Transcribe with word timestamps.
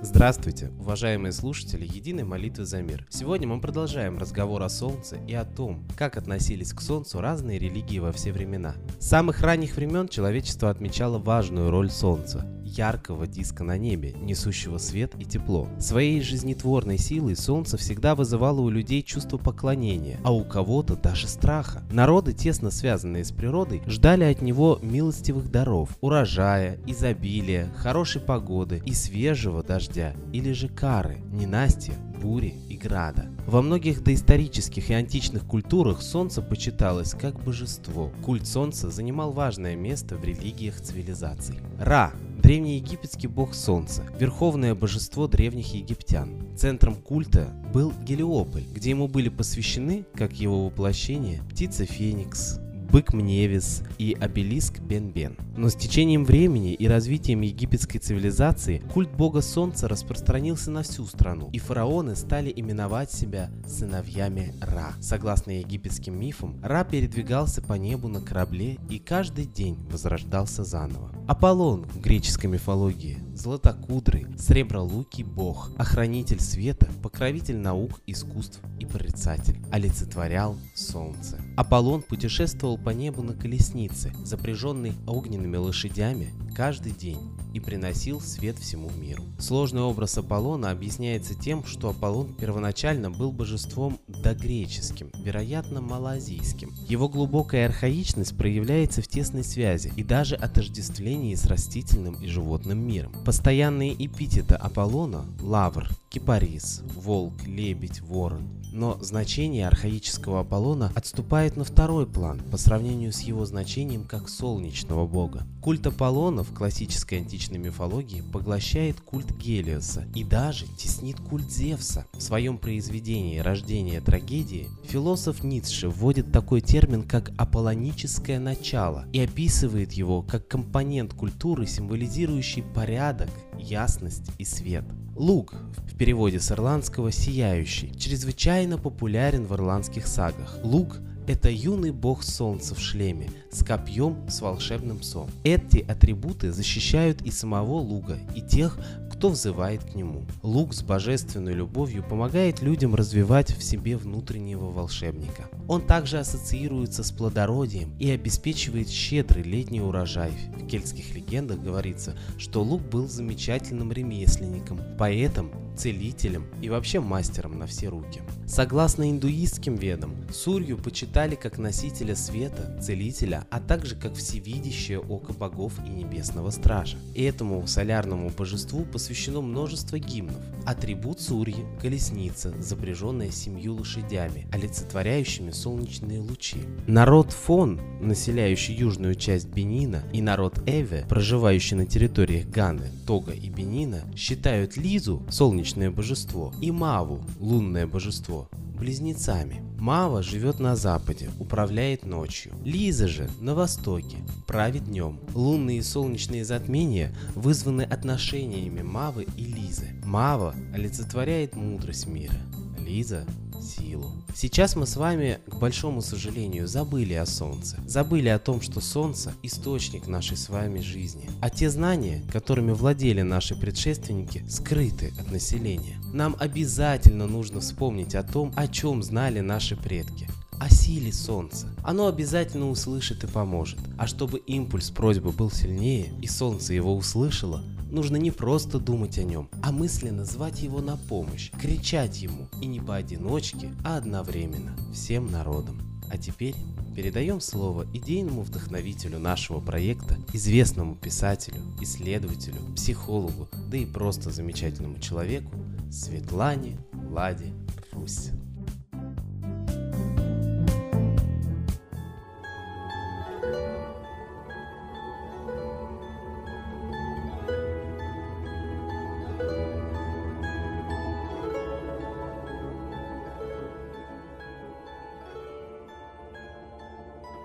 Здравствуйте, 0.00 0.70
уважаемые 0.84 1.32
слушатели 1.32 1.86
Единой 1.86 2.24
молитвы 2.24 2.66
за 2.66 2.82
мир. 2.82 3.06
Сегодня 3.08 3.48
мы 3.48 3.58
продолжаем 3.58 4.18
разговор 4.18 4.62
о 4.62 4.68
Солнце 4.68 5.16
и 5.26 5.32
о 5.32 5.46
том, 5.46 5.82
как 5.96 6.18
относились 6.18 6.74
к 6.74 6.82
Солнцу 6.82 7.22
разные 7.22 7.58
религии 7.58 8.00
во 8.00 8.12
все 8.12 8.32
времена. 8.32 8.74
С 8.98 9.08
самых 9.08 9.40
ранних 9.40 9.76
времен 9.76 10.08
человечество 10.08 10.68
отмечало 10.68 11.16
важную 11.16 11.70
роль 11.70 11.90
Солнца 11.90 12.46
яркого 12.76 13.26
диска 13.26 13.64
на 13.64 13.78
небе, 13.78 14.12
несущего 14.12 14.78
свет 14.78 15.12
и 15.18 15.24
тепло. 15.24 15.68
Своей 15.78 16.20
жизнетворной 16.20 16.98
силой 16.98 17.36
Солнце 17.36 17.76
всегда 17.76 18.14
вызывало 18.14 18.60
у 18.60 18.68
людей 18.68 19.02
чувство 19.02 19.38
поклонения, 19.38 20.18
а 20.24 20.32
у 20.32 20.44
кого-то 20.44 20.96
даже 20.96 21.28
страха. 21.28 21.82
Народы, 21.90 22.32
тесно 22.32 22.70
связанные 22.70 23.24
с 23.24 23.32
природой, 23.32 23.82
ждали 23.86 24.24
от 24.24 24.42
него 24.42 24.78
милостивых 24.82 25.50
даров, 25.50 25.90
урожая, 26.00 26.78
изобилия, 26.86 27.72
хорошей 27.76 28.20
погоды 28.20 28.82
и 28.84 28.92
свежего 28.92 29.62
дождя, 29.62 30.14
или 30.32 30.52
же 30.52 30.68
кары, 30.74 31.18
ненастья, 31.32 31.94
бури 32.20 32.54
и 32.68 32.76
града. 32.76 33.26
Во 33.46 33.62
многих 33.62 34.02
доисторических 34.02 34.90
и 34.90 34.94
античных 34.94 35.44
культурах 35.44 36.02
солнце 36.02 36.42
почиталось 36.42 37.12
как 37.12 37.42
божество. 37.42 38.10
Культ 38.22 38.46
солнца 38.46 38.90
занимал 38.90 39.32
важное 39.32 39.76
место 39.76 40.16
в 40.16 40.24
религиях 40.24 40.80
цивилизаций. 40.80 41.60
Ра 41.78 42.12
древнеегипетский 42.44 43.26
бог 43.26 43.54
солнца, 43.54 44.04
верховное 44.18 44.74
божество 44.74 45.26
древних 45.26 45.72
египтян. 45.74 46.30
Центром 46.56 46.94
культа 46.94 47.48
был 47.72 47.90
Гелиополь, 48.02 48.64
где 48.70 48.90
ему 48.90 49.08
были 49.08 49.30
посвящены, 49.30 50.04
как 50.14 50.34
его 50.34 50.66
воплощение, 50.66 51.42
птица 51.48 51.86
Феникс, 51.86 52.60
бык 52.90 53.12
Мневис 53.12 53.82
и 53.98 54.16
обелиск 54.20 54.80
Бен-Бен. 54.80 55.36
Но 55.56 55.68
с 55.68 55.74
течением 55.74 56.24
времени 56.24 56.74
и 56.74 56.86
развитием 56.86 57.40
египетской 57.40 57.98
цивилизации 57.98 58.82
культ 58.92 59.10
бога 59.10 59.40
солнца 59.40 59.88
распространился 59.88 60.70
на 60.70 60.82
всю 60.82 61.06
страну, 61.06 61.50
и 61.52 61.58
фараоны 61.58 62.16
стали 62.16 62.52
именовать 62.54 63.10
себя 63.10 63.50
сыновьями 63.66 64.54
Ра. 64.60 64.94
Согласно 65.00 65.58
египетским 65.58 66.18
мифам, 66.18 66.60
Ра 66.62 66.84
передвигался 66.84 67.62
по 67.62 67.74
небу 67.74 68.08
на 68.08 68.20
корабле 68.20 68.78
и 68.90 68.98
каждый 68.98 69.46
день 69.46 69.76
возрождался 69.90 70.64
заново. 70.64 71.10
Аполлон 71.26 71.84
в 71.84 72.00
греческой 72.00 72.50
мифологии 72.50 73.23
златокудрый, 73.34 74.26
сребролукий 74.38 75.24
бог, 75.24 75.70
охранитель 75.76 76.40
света, 76.40 76.88
покровитель 77.02 77.56
наук, 77.56 78.00
искусств 78.06 78.60
и 78.78 78.86
прорицатель, 78.86 79.58
олицетворял 79.70 80.56
солнце. 80.74 81.40
Аполлон 81.56 82.02
путешествовал 82.02 82.78
по 82.78 82.90
небу 82.90 83.22
на 83.22 83.34
колеснице, 83.34 84.12
запряженной 84.24 84.92
огненными 85.06 85.56
лошадями, 85.56 86.32
каждый 86.54 86.92
день 86.92 87.18
и 87.54 87.60
приносил 87.60 88.20
свет 88.20 88.58
всему 88.58 88.90
миру. 88.90 89.22
Сложный 89.38 89.82
образ 89.82 90.18
Аполлона 90.18 90.70
объясняется 90.70 91.34
тем, 91.34 91.64
что 91.64 91.90
Аполлон 91.90 92.34
первоначально 92.34 93.10
был 93.10 93.30
божеством 93.30 94.00
догреческим, 94.08 95.10
вероятно 95.14 95.80
малазийским. 95.80 96.72
Его 96.88 97.08
глубокая 97.08 97.66
архаичность 97.66 98.36
проявляется 98.36 99.02
в 99.02 99.08
тесной 99.08 99.44
связи 99.44 99.92
и 99.96 100.02
даже 100.02 100.34
отождествлении 100.34 101.34
с 101.36 101.46
растительным 101.46 102.14
и 102.14 102.26
животным 102.26 102.84
миром. 102.84 103.12
Постоянные 103.24 103.94
эпитеты 103.94 104.54
Аполлона– 104.54 105.24
лавр, 105.40 105.88
кипарис, 106.10 106.82
волк, 106.94 107.32
лебедь, 107.46 108.02
ворон 108.02 108.64
но 108.74 108.98
значение 109.00 109.68
архаического 109.68 110.40
Аполлона 110.40 110.90
отступает 110.96 111.56
на 111.56 111.62
второй 111.62 112.06
план 112.06 112.40
по 112.50 112.56
сравнению 112.56 113.12
с 113.12 113.20
его 113.20 113.46
значением 113.46 114.02
как 114.04 114.28
солнечного 114.28 115.06
бога. 115.06 115.46
Культ 115.62 115.86
Аполлона 115.86 116.42
в 116.42 116.52
классической 116.52 117.20
античной 117.20 117.58
мифологии 117.58 118.22
поглощает 118.32 119.00
культ 119.00 119.30
Гелиоса 119.30 120.06
и 120.14 120.24
даже 120.24 120.66
теснит 120.76 121.20
культ 121.20 121.50
Зевса. 121.50 122.06
В 122.14 122.20
своем 122.20 122.58
произведении 122.58 123.38
«Рождение 123.38 124.00
трагедии» 124.00 124.68
философ 124.82 125.44
Ницше 125.44 125.88
вводит 125.88 126.32
такой 126.32 126.60
термин, 126.60 127.04
как 127.04 127.30
аполлоническое 127.38 128.40
начало 128.40 129.04
и 129.12 129.20
описывает 129.20 129.92
его 129.92 130.22
как 130.22 130.48
компонент 130.48 131.14
культуры, 131.14 131.66
символизирующий 131.66 132.64
порядок, 132.64 133.13
ясность 133.58 134.30
и 134.38 134.44
свет. 134.44 134.84
Луг 135.16 135.54
в 135.92 135.96
переводе 135.96 136.40
с 136.40 136.50
ирландского 136.50 137.12
«сияющий» 137.12 137.92
чрезвычайно 137.98 138.78
популярен 138.78 139.46
в 139.46 139.54
ирландских 139.54 140.06
сагах. 140.06 140.58
Луг– 140.62 140.98
это 141.26 141.48
юный 141.50 141.92
бог 141.92 142.22
солнца 142.22 142.74
в 142.74 142.80
шлеме 142.80 143.30
с 143.50 143.64
копьем 143.64 144.28
с 144.28 144.40
волшебным 144.40 144.98
псом. 144.98 145.30
Эти 145.44 145.78
атрибуты 145.78 146.52
защищают 146.52 147.22
и 147.22 147.30
самого 147.30 147.78
Луга, 147.78 148.18
и 148.34 148.42
тех, 148.42 148.78
кто 149.24 149.30
взывает 149.30 149.82
к 149.82 149.94
нему. 149.94 150.26
Лук 150.42 150.74
с 150.74 150.82
божественной 150.82 151.54
любовью 151.54 152.02
помогает 152.02 152.60
людям 152.60 152.94
развивать 152.94 153.56
в 153.56 153.62
себе 153.62 153.96
внутреннего 153.96 154.66
волшебника. 154.66 155.48
Он 155.66 155.80
также 155.80 156.18
ассоциируется 156.18 157.02
с 157.02 157.10
плодородием 157.10 157.96
и 157.98 158.10
обеспечивает 158.10 158.90
щедрый 158.90 159.42
летний 159.42 159.80
урожай. 159.80 160.32
В 160.60 160.66
кельтских 160.66 161.14
легендах 161.14 161.58
говорится, 161.58 162.14
что 162.36 162.62
Лук 162.62 162.82
был 162.82 163.08
замечательным 163.08 163.92
ремесленником, 163.92 164.78
поэтом, 164.98 165.50
целителем 165.76 166.46
и 166.62 166.68
вообще 166.68 167.00
мастером 167.00 167.58
на 167.58 167.66
все 167.66 167.88
руки. 167.88 168.22
Согласно 168.46 169.10
индуистским 169.10 169.76
ведам, 169.76 170.14
Сурью 170.32 170.78
почитали 170.78 171.34
как 171.34 171.58
носителя 171.58 172.14
света, 172.14 172.78
целителя, 172.80 173.46
а 173.50 173.60
также 173.60 173.96
как 173.96 174.14
всевидящее 174.14 175.00
око 175.00 175.32
богов 175.32 175.72
и 175.86 175.90
небесного 175.90 176.50
стража. 176.50 176.96
И 177.14 177.22
этому 177.22 177.66
солярному 177.66 178.30
божеству 178.30 178.84
посвящено 178.84 179.40
множество 179.40 179.98
гимнов. 179.98 180.42
Атрибут 180.66 181.20
Сурьи– 181.20 181.64
колесница, 181.80 182.54
запряженная 182.60 183.30
семью 183.30 183.74
лошадями, 183.74 184.46
олицетворяющими 184.52 185.50
солнечные 185.50 186.20
лучи. 186.20 186.58
Народ 186.86 187.32
Фон, 187.32 187.80
населяющий 188.00 188.74
южную 188.74 189.14
часть 189.14 189.48
Бенина, 189.48 190.02
и 190.12 190.20
народ 190.20 190.60
Эве, 190.66 191.06
проживающий 191.08 191.76
на 191.76 191.86
территориях 191.86 192.46
Ганы, 192.46 192.90
Тога 193.06 193.32
и 193.32 193.48
Бенина, 193.48 194.02
считают 194.16 194.76
Лизу, 194.76 195.22
солнечное 195.64 195.90
божество, 195.90 196.52
и 196.60 196.70
Маву, 196.70 197.24
лунное 197.40 197.86
божество, 197.86 198.50
близнецами. 198.78 199.62
Мава 199.78 200.22
живет 200.22 200.60
на 200.60 200.76
западе, 200.76 201.30
управляет 201.38 202.04
ночью. 202.04 202.52
Лиза 202.64 203.08
же 203.08 203.30
на 203.40 203.54
востоке, 203.54 204.18
правит 204.46 204.84
днем. 204.84 205.18
Лунные 205.32 205.78
и 205.78 205.82
солнечные 205.82 206.44
затмения 206.44 207.16
вызваны 207.34 207.80
отношениями 207.80 208.82
Мавы 208.82 209.26
и 209.38 209.44
Лизы. 209.44 209.88
Мава 210.04 210.54
олицетворяет 210.74 211.56
мудрость 211.56 212.06
мира. 212.08 212.36
Лиза 212.78 213.24
силу. 213.62 214.12
Сейчас 214.34 214.76
мы 214.76 214.86
с 214.86 214.96
вами, 214.96 215.38
к 215.46 215.56
большому 215.56 216.02
сожалению, 216.02 216.66
забыли 216.66 217.14
о 217.14 217.26
Солнце. 217.26 217.78
Забыли 217.86 218.28
о 218.28 218.38
том, 218.38 218.60
что 218.60 218.80
Солнце– 218.80 219.34
источник 219.42 220.06
нашей 220.06 220.36
с 220.36 220.48
вами 220.48 220.80
жизни. 220.80 221.28
А 221.40 221.50
те 221.50 221.70
знания, 221.70 222.22
которыми 222.32 222.72
владели 222.72 223.22
наши 223.22 223.54
предшественники, 223.54 224.44
скрыты 224.48 225.12
от 225.18 225.30
населения. 225.30 225.98
Нам 226.12 226.36
обязательно 226.38 227.26
нужно 227.26 227.60
вспомнить 227.60 228.14
о 228.14 228.22
том, 228.22 228.52
о 228.56 228.68
чем 228.68 229.02
знали 229.02 229.40
наши 229.40 229.76
предки 229.76 230.28
о 230.60 230.70
силе 230.70 231.12
Солнца. 231.12 231.68
Оно 231.82 232.06
обязательно 232.06 232.70
услышит 232.70 233.24
и 233.24 233.26
поможет. 233.26 233.78
А 233.98 234.06
чтобы 234.06 234.38
импульс 234.38 234.90
просьбы 234.90 235.32
был 235.32 235.50
сильнее 235.50 236.12
и 236.22 236.26
Солнце 236.26 236.74
его 236.74 236.96
услышало, 236.96 237.62
нужно 237.94 238.16
не 238.16 238.30
просто 238.30 238.78
думать 238.78 239.18
о 239.18 239.22
нем, 239.22 239.48
а 239.62 239.72
мысленно 239.72 240.24
звать 240.24 240.60
его 240.60 240.80
на 240.80 240.96
помощь, 240.96 241.50
кричать 241.52 242.20
ему, 242.20 242.48
и 242.60 242.66
не 242.66 242.80
поодиночке, 242.80 243.70
а 243.84 243.96
одновременно, 243.96 244.76
всем 244.92 245.30
народом. 245.30 245.80
А 246.10 246.18
теперь 246.18 246.54
передаем 246.94 247.40
слово 247.40 247.86
идейному 247.94 248.42
вдохновителю 248.42 249.18
нашего 249.18 249.60
проекта, 249.60 250.16
известному 250.32 250.96
писателю, 250.96 251.62
исследователю, 251.80 252.74
психологу, 252.74 253.48
да 253.70 253.76
и 253.78 253.86
просто 253.86 254.30
замечательному 254.30 254.98
человеку 254.98 255.52
Светлане 255.90 256.78
Ладе 257.10 257.52
Русь. 257.92 258.30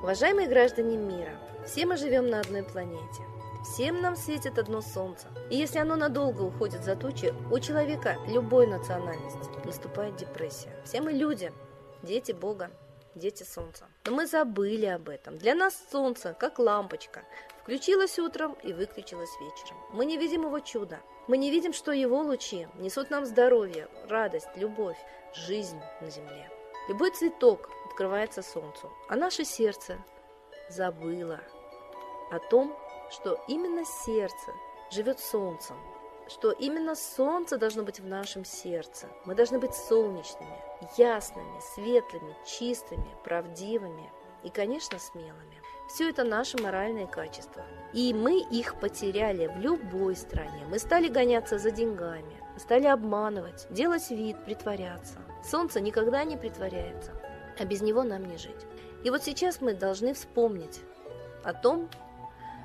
Уважаемые 0.09 0.47
граждане 0.47 0.97
мира, 0.97 1.37
все 1.67 1.85
мы 1.85 1.95
живем 1.95 2.31
на 2.31 2.39
одной 2.39 2.63
планете. 2.63 3.21
Всем 3.63 4.01
нам 4.01 4.15
светит 4.15 4.57
одно 4.57 4.81
солнце. 4.81 5.27
И 5.51 5.55
если 5.55 5.77
оно 5.77 5.95
надолго 5.95 6.41
уходит 6.41 6.83
за 6.83 6.95
тучи, 6.95 7.31
у 7.51 7.59
человека 7.59 8.17
любой 8.25 8.65
национальности 8.65 9.63
наступает 9.63 10.15
депрессия. 10.15 10.75
Все 10.83 10.99
мы 11.01 11.11
люди, 11.11 11.53
дети 12.01 12.31
Бога, 12.31 12.71
дети 13.13 13.43
солнца. 13.43 13.85
Но 14.05 14.13
мы 14.13 14.25
забыли 14.25 14.87
об 14.87 15.09
этом. 15.09 15.37
Для 15.37 15.53
нас 15.53 15.79
солнце, 15.91 16.33
как 16.39 16.57
лампочка, 16.57 17.21
включилось 17.61 18.17
утром 18.17 18.53
и 18.63 18.73
выключилось 18.73 19.29
вечером. 19.39 19.77
Мы 19.93 20.05
не 20.05 20.17
видим 20.17 20.41
его 20.41 20.59
чуда. 20.59 21.01
Мы 21.27 21.37
не 21.37 21.51
видим, 21.51 21.71
что 21.71 21.91
его 21.91 22.23
лучи 22.23 22.67
несут 22.79 23.11
нам 23.11 23.27
здоровье, 23.27 23.87
радость, 24.07 24.49
любовь, 24.55 24.97
жизнь 25.35 25.79
на 26.01 26.09
земле. 26.09 26.49
Любой 26.87 27.11
цветок 27.11 27.69
открывается 27.99 28.41
солнцу, 28.41 28.89
а 29.09 29.17
наше 29.17 29.43
сердце 29.43 29.97
забыло 30.69 31.41
о 32.31 32.39
том, 32.39 32.73
что 33.11 33.37
именно 33.49 33.83
сердце 33.83 34.53
живет 34.89 35.19
солнцем, 35.19 35.75
что 36.29 36.51
именно 36.51 36.95
солнце 36.95 37.57
должно 37.57 37.83
быть 37.83 37.99
в 37.99 38.05
нашем 38.05 38.45
сердце. 38.45 39.07
Мы 39.25 39.35
должны 39.35 39.59
быть 39.59 39.73
солнечными, 39.73 40.61
ясными, 40.97 41.59
светлыми, 41.75 42.37
чистыми, 42.45 43.17
правдивыми 43.25 44.09
и, 44.43 44.49
конечно, 44.49 44.97
смелыми. 44.97 45.61
Все 45.89 46.09
это 46.09 46.23
наши 46.23 46.57
моральные 46.57 47.07
качества. 47.07 47.65
И 47.91 48.13
мы 48.13 48.39
их 48.39 48.79
потеряли 48.79 49.47
в 49.47 49.57
любой 49.57 50.15
стране. 50.15 50.65
Мы 50.69 50.79
стали 50.79 51.09
гоняться 51.09 51.57
за 51.57 51.71
деньгами, 51.71 52.41
стали 52.57 52.85
обманывать, 52.85 53.67
делать 53.71 54.09
вид, 54.09 54.37
притворяться. 54.45 55.17
Солнце 55.43 55.81
никогда 55.81 56.23
не 56.23 56.37
притворяется, 56.37 57.11
а 57.59 57.65
без 57.65 57.81
него 57.81 58.03
нам 58.03 58.25
не 58.25 58.37
жить. 58.37 58.65
И 59.03 59.09
вот 59.09 59.23
сейчас 59.23 59.61
мы 59.61 59.73
должны 59.73 60.13
вспомнить 60.13 60.81
о 61.43 61.53
том, 61.53 61.89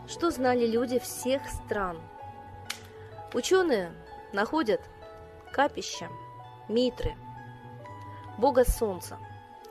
что 0.06 0.30
знали 0.30 0.66
люди 0.66 0.98
всех 0.98 1.42
стран. 1.48 2.00
Ученые 3.32 3.92
находят 4.32 4.80
капища, 5.52 6.08
митры, 6.68 7.14
бога 8.38 8.64
солнца. 8.64 9.18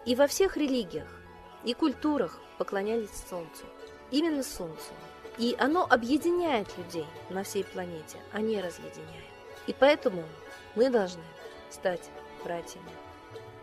И 0.05 0.15
во 0.15 0.27
всех 0.27 0.57
религиях 0.57 1.21
и 1.63 1.73
культурах 1.73 2.39
поклонялись 2.57 3.23
солнцу. 3.29 3.65
Именно 4.11 4.43
солнцу. 4.43 4.93
И 5.37 5.55
оно 5.59 5.87
объединяет 5.89 6.77
людей 6.77 7.07
на 7.29 7.43
всей 7.43 7.63
планете, 7.63 8.17
а 8.31 8.41
не 8.41 8.61
разъединяет. 8.61 9.25
И 9.65 9.73
поэтому 9.73 10.23
мы 10.75 10.89
должны 10.89 11.23
стать 11.69 12.09
братьями 12.43 12.91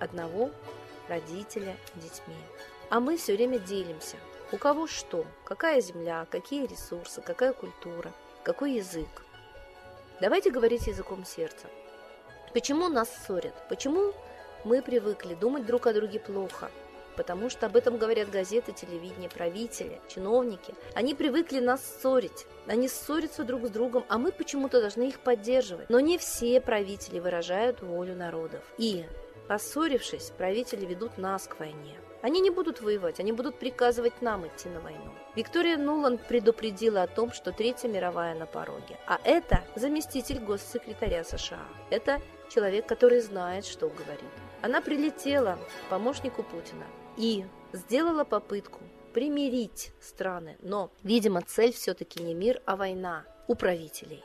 одного 0.01 0.51
родителя 1.11 1.77
детьми. 1.97 2.37
А 2.89 3.01
мы 3.01 3.19
все 3.19 3.35
время 3.35 3.59
делимся– 3.59 4.17
у 4.53 4.57
кого 4.57 4.89
что, 4.89 5.27
какая 5.45 5.81
земля, 5.81 6.27
какие 6.29 6.67
ресурсы, 6.67 7.21
какая 7.21 7.53
культура, 7.53 8.13
какой 8.43 8.73
язык. 8.73 9.23
Давайте 10.21 10.51
говорить 10.51 10.89
языком 10.89 11.25
сердца. 11.25 11.69
Почему 12.53 12.89
нас 12.89 13.09
ссорят? 13.25 13.55
Почему 13.69 14.13
мы 14.65 14.83
привыкли 14.83 15.35
думать 15.35 15.67
друг 15.67 15.87
о 15.87 15.93
друге 15.93 16.19
плохо? 16.19 16.69
Потому 17.17 17.49
что 17.49 17.67
об 17.67 17.77
этом 17.77 17.97
говорят 17.97 18.29
газеты, 18.29 18.73
телевидение, 18.73 19.31
правители, 19.31 20.01
чиновники. 20.09 20.75
Они 20.95 21.15
привыкли 21.15 21.61
нас 21.61 21.81
ссорить. 21.85 22.47
Они 22.67 22.89
ссорятся 22.89 23.45
друг 23.45 23.67
с 23.67 23.71
другом, 23.71 24.05
а 24.09 24.19
мы 24.19 24.33
почему-то 24.33 24.81
должны 24.81 25.09
их 25.09 25.21
поддерживать. 25.21 25.89
Но 25.91 26.01
не 26.01 26.19
все 26.19 26.61
правители 26.61 27.21
выражают 27.21 27.83
волю 27.83 28.17
народов. 28.17 28.65
И, 28.79 29.05
поссорившись, 29.51 30.31
правители 30.39 30.87
ведут 30.87 31.19
нас 31.19 31.49
к 31.49 31.59
войне. 31.59 31.97
Они 32.23 32.41
не 32.41 32.51
будут 32.51 32.81
воевать, 32.81 33.19
они 33.19 33.33
будут 33.33 33.59
приказывать 33.59 34.23
нам 34.23 34.47
идти 34.47 34.69
на 34.69 34.79
войну. 34.79 35.11
Виктория 35.35 35.77
Нуланд 35.77 36.25
предупредила 36.29 37.03
о 37.03 37.09
том, 37.09 37.33
что 37.33 37.51
Третья 37.51 37.89
мировая 37.89 38.37
на 38.37 38.47
пороге. 38.47 38.97
А 39.09 39.19
это 39.25 39.65
заместитель 39.75 40.39
госсекретаря 40.39 41.25
США. 41.25 41.67
Это 41.91 42.21
человек, 42.49 42.87
который 42.87 43.19
знает, 43.19 43.65
что 43.65 43.89
говорит. 43.89 44.31
Она 44.63 44.81
прилетела 44.81 45.59
к 45.59 45.91
помощнику 45.91 46.45
Путина 46.45 46.87
и 47.17 47.45
сделала 47.73 48.23
попытку 48.23 48.79
примирить 49.13 49.91
страны. 50.01 50.59
Но, 50.63 50.93
видимо, 51.03 51.43
цель 51.43 51.73
все-таки 51.73 52.23
не 52.23 52.35
мир, 52.35 52.63
а 52.67 52.77
война 52.77 53.25
у 53.49 53.57
правителей. 53.57 54.23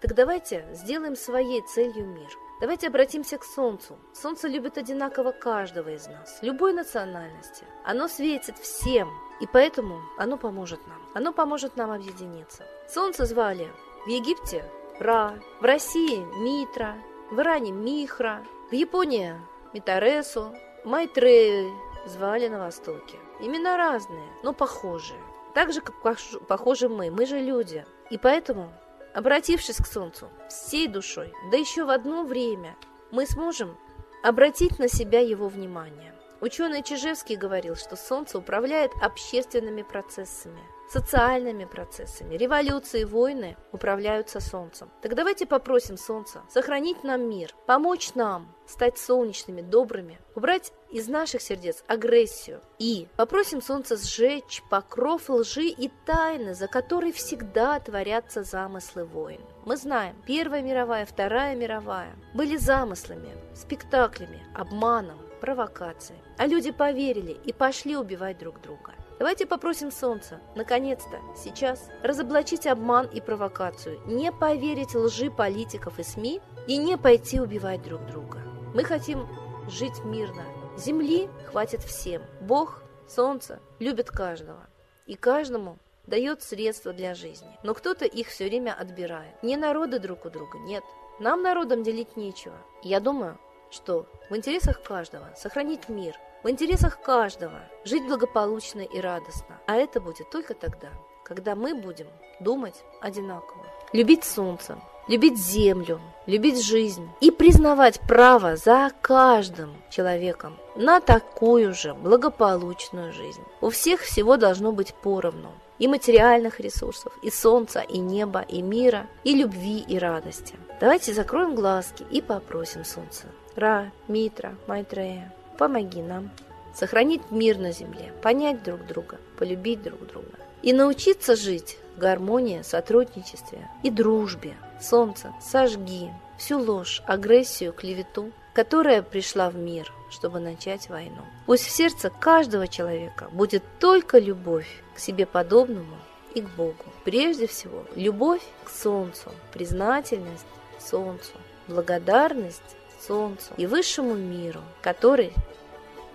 Так 0.00 0.16
давайте 0.16 0.66
сделаем 0.72 1.14
своей 1.14 1.62
целью 1.68 2.04
мир– 2.04 2.30
Давайте 2.58 2.86
обратимся 2.88 3.36
к 3.36 3.44
Солнцу. 3.44 3.98
Солнце 4.14 4.48
любит 4.48 4.78
одинаково 4.78 5.32
каждого 5.32 5.90
из 5.90 6.06
нас, 6.06 6.38
любой 6.40 6.72
национальности. 6.72 7.64
Оно 7.84 8.08
светит 8.08 8.56
всем, 8.58 9.10
и 9.40 9.46
поэтому 9.46 10.00
оно 10.16 10.38
поможет 10.38 10.80
нам. 10.86 10.98
Оно 11.14 11.32
поможет 11.34 11.76
нам 11.76 11.90
объединиться. 11.90 12.64
Солнце 12.88 13.26
звали 13.26 13.68
в 14.06 14.08
Египте 14.08 14.64
Ра, 14.98 15.38
в 15.60 15.64
России 15.64 16.24
Митра, 16.42 16.96
в 17.30 17.38
Иране 17.38 17.72
Михра, 17.72 18.42
в 18.70 18.72
Японии 18.72 19.34
Митаресу, 19.74 20.54
Майтрею 20.84 21.72
звали 22.06 22.48
на 22.48 22.58
Востоке. 22.58 23.18
Имена 23.40 23.76
разные, 23.76 24.32
но 24.42 24.54
похожие. 24.54 25.20
Так 25.52 25.72
же, 25.72 25.82
как 25.82 26.00
похожи 26.46 26.88
мы. 26.88 27.10
Мы 27.10 27.26
же 27.26 27.38
люди. 27.38 27.84
И 28.08 28.16
поэтому 28.16 28.72
Обратившись 29.16 29.78
к 29.78 29.86
Солнцу 29.86 30.28
всей 30.50 30.88
душой, 30.88 31.32
да 31.50 31.56
еще 31.56 31.86
в 31.86 31.90
одно 31.90 32.24
время, 32.24 32.76
мы 33.10 33.24
сможем 33.24 33.74
обратить 34.22 34.78
на 34.78 34.88
себя 34.88 35.20
его 35.20 35.48
внимание. 35.48 36.14
Ученый 36.42 36.82
Чижевский 36.82 37.36
говорил, 37.36 37.76
что 37.76 37.96
Солнце 37.96 38.36
управляет 38.36 38.92
общественными 39.00 39.80
процессами– 39.80 40.60
социальными 40.88 41.64
процессами. 41.64 42.36
Революции, 42.36 43.04
войны 43.04 43.56
управляются 43.72 44.40
Солнцем. 44.40 44.90
Так 45.02 45.14
давайте 45.14 45.46
попросим 45.46 45.96
Солнца 45.96 46.42
сохранить 46.48 47.04
нам 47.04 47.28
мир, 47.28 47.54
помочь 47.66 48.14
нам 48.14 48.54
стать 48.66 48.98
солнечными, 48.98 49.60
добрыми, 49.60 50.18
убрать 50.34 50.72
из 50.90 51.08
наших 51.08 51.42
сердец 51.42 51.84
агрессию 51.86 52.60
и 52.78 53.08
попросим 53.16 53.62
Солнце 53.62 53.96
сжечь 53.96 54.62
покров 54.70 55.28
лжи 55.28 55.66
и 55.66 55.90
тайны, 56.04 56.54
за 56.54 56.66
которой 56.68 57.12
всегда 57.12 57.78
творятся 57.80 58.42
замыслы 58.42 59.04
войн. 59.04 59.40
Мы 59.64 59.76
знаем, 59.76 60.16
Первая 60.26 60.62
мировая, 60.62 61.06
Вторая 61.06 61.54
мировая 61.54 62.14
были 62.34 62.56
замыслами, 62.56 63.30
спектаклями, 63.54 64.42
обманом, 64.54 65.18
провокацией. 65.40 66.20
А 66.38 66.46
люди 66.46 66.70
поверили 66.70 67.36
и 67.44 67.52
пошли 67.52 67.96
убивать 67.96 68.38
друг 68.38 68.60
друга. 68.60 68.92
Давайте 69.18 69.46
попросим 69.46 69.90
Солнца, 69.90 70.40
наконец-то, 70.54 71.20
сейчас, 71.34 71.88
разоблачить 72.02 72.66
обман 72.66 73.06
и 73.06 73.22
провокацию, 73.22 73.98
не 74.06 74.30
поверить 74.30 74.94
лжи 74.94 75.30
политиков 75.30 75.98
и 75.98 76.02
СМИ 76.02 76.42
и 76.66 76.76
не 76.76 76.98
пойти 76.98 77.40
убивать 77.40 77.82
друг 77.82 78.04
друга. 78.06 78.42
Мы 78.74 78.84
хотим 78.84 79.26
жить 79.68 80.04
мирно. 80.04 80.44
Земли 80.76 81.30
хватит 81.46 81.80
всем. 81.80 82.22
Бог, 82.42 82.82
Солнце 83.08 83.58
любит 83.78 84.10
каждого. 84.10 84.66
И 85.06 85.14
каждому 85.14 85.78
дает 86.06 86.42
средства 86.42 86.92
для 86.92 87.14
жизни. 87.14 87.58
Но 87.62 87.72
кто-то 87.72 88.04
их 88.04 88.28
все 88.28 88.44
время 88.44 88.74
отбирает. 88.78 89.42
Не 89.42 89.56
народы 89.56 89.98
друг 89.98 90.26
у 90.26 90.30
друга, 90.30 90.58
нет. 90.58 90.84
Нам 91.18 91.42
народам 91.42 91.82
делить 91.82 92.16
нечего. 92.16 92.56
Я 92.82 93.00
думаю, 93.00 93.38
что 93.70 94.06
в 94.30 94.36
интересах 94.36 94.82
каждого 94.82 95.32
сохранить 95.36 95.88
мир, 95.88 96.14
в 96.42 96.48
интересах 96.50 97.00
каждого 97.00 97.60
жить 97.84 98.06
благополучно 98.06 98.80
и 98.80 99.00
радостно. 99.00 99.58
А 99.66 99.74
это 99.74 100.00
будет 100.00 100.30
только 100.30 100.54
тогда, 100.54 100.90
когда 101.24 101.54
мы 101.54 101.74
будем 101.74 102.06
думать 102.40 102.84
одинаково. 103.00 103.66
Любить 103.92 104.24
солнце, 104.24 104.78
любить 105.08 105.38
землю, 105.38 106.00
любить 106.26 106.64
жизнь 106.64 107.08
и 107.20 107.30
признавать 107.30 108.00
право 108.00 108.56
за 108.56 108.90
каждым 109.00 109.74
человеком 109.90 110.56
на 110.76 111.00
такую 111.00 111.74
же 111.74 111.94
благополучную 111.94 113.12
жизнь. 113.12 113.42
У 113.60 113.70
всех 113.70 114.00
всего 114.02 114.36
должно 114.36 114.72
быть 114.72 114.94
поровну. 114.94 115.52
И 115.78 115.88
материальных 115.88 116.58
ресурсов, 116.58 117.12
и 117.22 117.30
солнца, 117.30 117.80
и 117.80 117.98
неба, 117.98 118.40
и 118.40 118.62
мира, 118.62 119.08
и 119.24 119.34
любви, 119.34 119.84
и 119.86 119.98
радости. 119.98 120.54
Давайте 120.80 121.12
закроем 121.12 121.54
глазки 121.54 122.02
и 122.10 122.22
попросим 122.22 122.82
солнце. 122.82 123.26
Ра, 123.56 123.90
Митра, 124.06 124.54
Майтрея, 124.66 125.32
Помоги 125.56 126.02
нам 126.02 126.30
сохранить 126.74 127.30
мир 127.30 127.56
на 127.56 127.72
земле, 127.72 128.12
понять 128.22 128.62
друг 128.62 128.86
друга, 128.86 129.18
полюбить 129.38 129.82
друг 129.82 130.06
друга 130.06 130.28
и 130.60 130.74
научиться 130.74 131.36
жить 131.36 131.78
в 131.96 131.98
гармонии, 131.98 132.60
сотрудничестве 132.60 133.66
и 133.82 133.90
дружбе. 133.90 134.54
Солнце, 134.78 135.32
сожги 135.40 136.10
всю 136.36 136.58
ложь, 136.58 137.02
агрессию, 137.06 137.72
клевету, 137.72 138.30
которая 138.52 139.00
пришла 139.00 139.48
в 139.48 139.56
мир, 139.56 139.90
чтобы 140.10 140.38
начать 140.38 140.90
войну. 140.90 141.22
Пусть 141.46 141.64
в 141.64 141.70
сердце 141.70 142.10
каждого 142.10 142.68
человека 142.68 143.28
будет 143.32 143.62
только 143.80 144.18
любовь 144.18 144.68
к 144.94 144.98
себе 144.98 145.24
подобному 145.24 145.96
и 146.34 146.42
к 146.42 146.48
Богу. 146.50 146.84
Прежде 147.04 147.46
всего, 147.46 147.84
любовь 147.94 148.42
к 148.64 148.68
Солнцу, 148.68 149.30
признательность 149.54 150.44
Солнцу, 150.78 151.32
благодарность 151.68 152.76
солнцу 153.06 153.52
и 153.56 153.66
высшему 153.66 154.14
миру, 154.14 154.60
который 154.82 155.32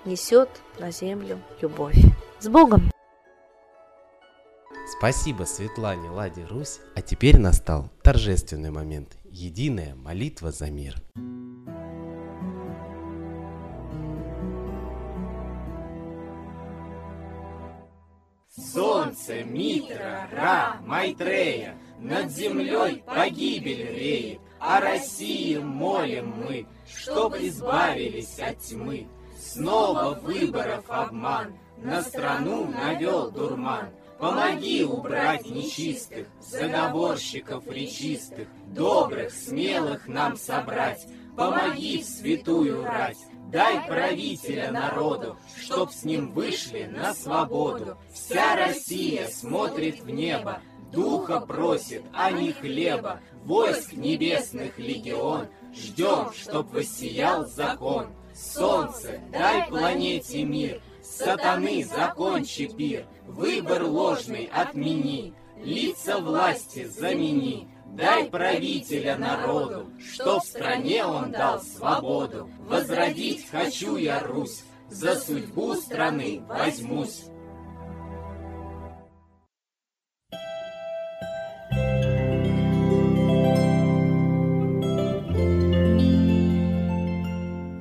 несет 0.05 0.50
на 0.79 0.91
землю 0.91 1.39
любовь. 1.62 1.98
С 2.39 2.48
Богом! 2.48 2.91
Спасибо 4.98 5.43
Светлане 5.43 6.10
Ладе 6.10 6.45
Русь. 6.45 6.79
А 6.95 7.01
теперь 7.01 7.38
настал 7.38 7.89
торжественный 8.03 8.71
момент. 8.71 9.17
Единая 9.25 9.95
молитва 9.95 10.51
за 10.51 10.69
мир. 10.69 10.95
Солнце, 18.74 19.43
Митра, 19.43 20.27
Ра, 20.31 20.77
Майтрея, 20.86 21.77
Над 22.00 22.31
землей 22.31 23.03
погибель 23.05 23.88
реет, 23.95 24.41
О 24.62 24.80
России 24.80 25.58
молим 25.58 26.36
мы, 26.38 26.68
Чтоб 26.88 27.36
избавились 27.36 28.38
от 28.38 28.60
тьмы. 28.60 29.08
Снова 29.39 30.13
выборов 30.22 30.86
обман, 30.88 31.58
На 31.77 32.03
страну 32.03 32.68
навел 32.68 33.32
дурман. 33.32 33.89
Помоги 34.20 34.84
убрать 34.84 35.48
нечистых, 35.48 36.27
заговорщиков 36.39 37.65
речистых, 37.68 38.48
Добрых, 38.68 39.34
смелых 39.34 40.08
нам 40.08 40.38
собрать, 40.38 41.08
Помоги 41.36 42.03
в 42.03 42.06
святую 42.06 42.84
рать, 42.84 43.18
Дай 43.51 43.86
правителя 43.88 44.72
народу, 44.72 45.38
чтоб 45.60 45.91
с 45.91 46.03
ним 46.03 46.32
вышли 46.34 46.84
на 46.84 47.15
свободу. 47.15 47.98
Вся 48.13 48.56
Россия 48.56 49.27
смотрит 49.27 50.01
в 50.01 50.10
небо, 50.10 50.62
духа 50.91 51.39
просит, 51.39 52.03
а 52.13 52.31
не 52.31 52.51
хлеба. 52.51 53.19
Войск 53.43 53.93
небесных 53.93 54.77
легион, 54.77 55.48
ждем, 55.74 56.31
чтоб 56.33 56.71
воссиял 56.71 57.48
закон. 57.48 58.07
Солнце, 58.36 59.19
дай 59.31 59.67
планете 59.67 60.43
мир, 60.43 60.81
сатаны 61.03 61.83
закончи 61.83 62.67
пир, 62.67 63.05
выбор 63.27 63.83
ложный 63.83 64.50
отмени, 64.53 65.33
лица 65.63 66.19
власти 66.19 66.86
замени. 66.86 67.67
Дай 67.88 68.29
правителя 68.29 69.17
народу, 69.17 69.91
что 70.00 70.39
в 70.39 70.45
стране 70.45 71.03
он 71.03 71.31
дал 71.31 71.60
свободу. 71.62 72.50
Возродить 72.60 73.50
хочу 73.50 73.98
я 73.98 74.21
Русь, 74.21 74.63
за 74.89 75.15
судьбу 75.15 75.75
страны 75.75 76.41
возьмусь. 76.48 77.25